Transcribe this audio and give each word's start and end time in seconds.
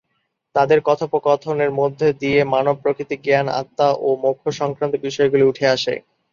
তাদের 0.55 0.79
কথোপকথনের 0.85 1.71
মধ্যে 1.71 2.07
দিয়ে 2.21 2.39
মানব-প্রকৃতি, 2.53 3.15
জ্ঞান, 3.23 3.47
আত্মা 3.59 3.87
ও 3.99 4.09
মোক্ষ-সংক্রান্ত 4.23 4.93
বিষয়গুলি 5.01 5.43
উঠে 5.47 5.65
আসে। 5.67 5.93